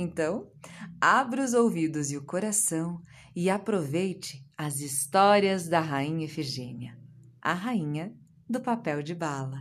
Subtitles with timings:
[0.00, 0.48] Então,
[1.00, 3.02] abra os ouvidos e o coração
[3.34, 6.96] e aproveite as histórias da Rainha Efigênia,
[7.42, 8.16] a rainha
[8.48, 9.58] do papel de bala.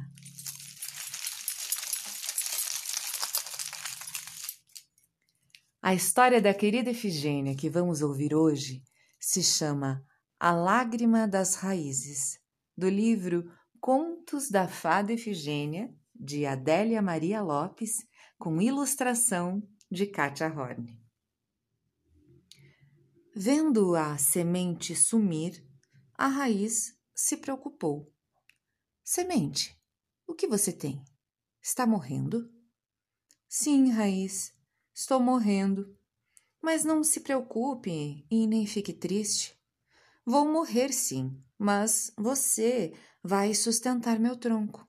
[5.81, 8.83] A história da querida Efigênia que vamos ouvir hoje
[9.19, 10.05] se chama
[10.39, 12.37] A Lágrima das Raízes,
[12.77, 18.05] do livro Contos da Fada Efigênia, de Adélia Maria Lopes,
[18.37, 20.85] com ilustração de Katia Horn.
[23.33, 25.65] Vendo a semente sumir,
[26.13, 28.13] a raiz se preocupou.
[29.03, 29.79] Semente,
[30.25, 31.03] o que você tem?
[31.61, 32.51] Está morrendo?
[33.47, 34.53] Sim, raiz,
[34.93, 35.95] estou morrendo.
[36.61, 39.57] Mas não se preocupe e nem fique triste.
[40.25, 42.93] Vou morrer sim, mas você
[43.23, 44.85] vai sustentar meu tronco.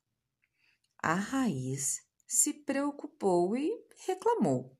[1.00, 3.70] A raiz se preocupou e
[4.06, 4.77] reclamou.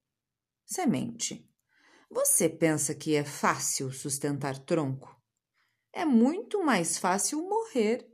[0.70, 1.50] Semente.
[2.10, 5.16] Você pensa que é fácil sustentar tronco?
[5.90, 8.06] É muito mais fácil morrer.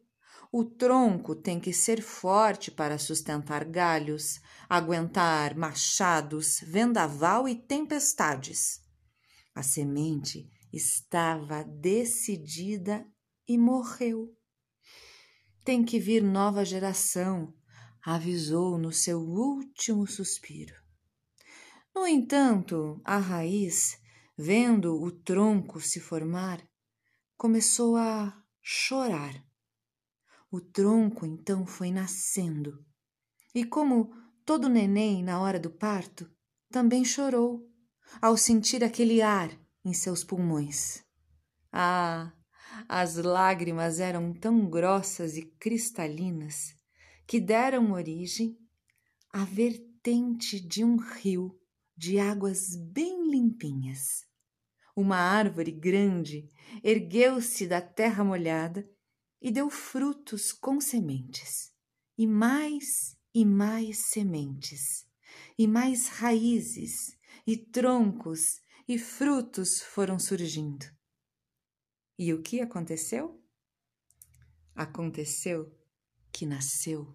[0.52, 8.80] O tronco tem que ser forte para sustentar galhos, aguentar machados, vendaval e tempestades.
[9.52, 13.04] A semente estava decidida
[13.48, 14.32] e morreu.
[15.64, 17.52] Tem que vir nova geração,
[18.00, 20.83] avisou no seu último suspiro.
[21.94, 24.00] No entanto, a raiz,
[24.36, 26.60] vendo o tronco se formar,
[27.36, 29.32] começou a chorar.
[30.50, 32.84] O tronco então foi nascendo.
[33.54, 34.12] E como
[34.44, 36.28] todo neném na hora do parto,
[36.68, 37.64] também chorou
[38.20, 41.04] ao sentir aquele ar em seus pulmões.
[41.72, 42.32] Ah,
[42.88, 46.74] as lágrimas eram tão grossas e cristalinas
[47.24, 48.58] que deram origem
[49.32, 51.56] à vertente de um rio
[51.96, 54.26] de águas bem limpinhas.
[54.96, 56.50] Uma árvore grande
[56.82, 58.88] ergueu-se da terra molhada
[59.40, 61.72] e deu frutos com sementes,
[62.16, 65.06] e mais e mais sementes,
[65.58, 70.86] e mais raízes, e troncos e frutos foram surgindo.
[72.18, 73.42] E o que aconteceu?
[74.74, 75.76] Aconteceu
[76.32, 77.14] que nasceu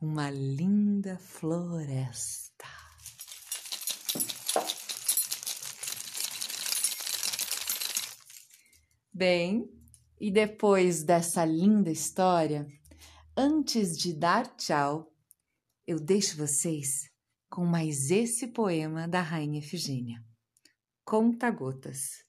[0.00, 2.77] uma linda floresta.
[9.18, 9.68] Bem,
[10.20, 12.68] e depois dessa linda história,
[13.36, 15.12] antes de dar tchau,
[15.84, 17.10] eu deixo vocês
[17.50, 20.24] com mais esse poema da Rainha Efigênia.
[21.04, 22.24] Conta-gotas.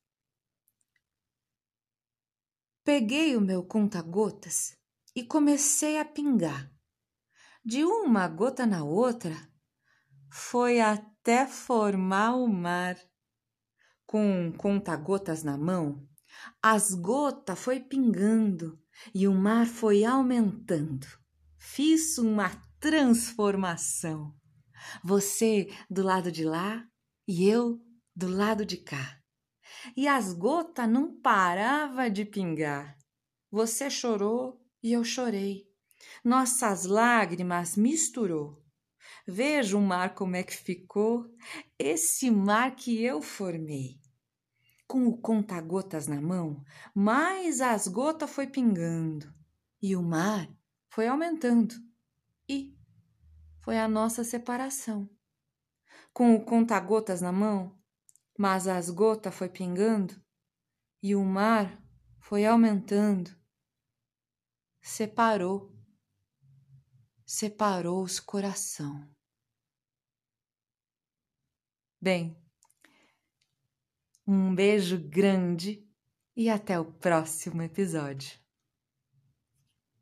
[2.83, 4.75] Peguei o meu conta-gotas
[5.15, 6.73] e comecei a pingar.
[7.63, 9.35] De uma gota na outra,
[10.33, 12.97] foi até formar o mar.
[14.07, 16.08] Com conta-gotas na mão,
[16.61, 18.79] as gotas foi pingando
[19.13, 21.07] e o mar foi aumentando.
[21.57, 24.33] Fiz uma transformação.
[25.03, 26.85] Você do lado de lá
[27.27, 27.79] e eu
[28.15, 29.19] do lado de cá.
[29.95, 32.97] E as gotas não parava de pingar.
[33.51, 35.65] Você chorou e eu chorei.
[36.23, 38.61] Nossas lágrimas misturou.
[39.27, 41.25] Veja o mar como é que ficou,
[41.77, 43.98] esse mar que eu formei
[44.89, 49.31] com o conta-gotas na mão, mais as gotas foi pingando
[49.79, 50.49] e o mar
[50.87, 51.75] foi aumentando.
[52.49, 52.75] E
[53.59, 55.07] foi a nossa separação.
[56.11, 57.79] Com o conta-gotas na mão,
[58.35, 60.19] mas as gotas foi pingando
[61.03, 61.79] e o mar
[62.17, 63.29] foi aumentando.
[64.81, 65.71] Separou,
[67.23, 69.07] separou os coração.
[72.01, 72.35] Bem,
[74.31, 75.83] um beijo grande
[76.37, 78.37] e até o próximo episódio.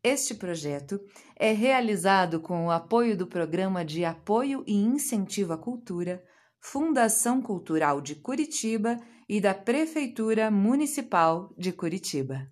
[0.03, 1.00] Este projeto
[1.33, 6.21] é realizado com o apoio do Programa de Apoio e Incentivo à Cultura,
[6.59, 12.51] Fundação Cultural de Curitiba e da Prefeitura Municipal de Curitiba.